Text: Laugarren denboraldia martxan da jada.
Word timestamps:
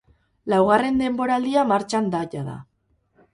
Laugarren 0.53 0.97
denboraldia 1.01 1.67
martxan 1.73 2.09
da 2.17 2.23
jada. 2.33 2.57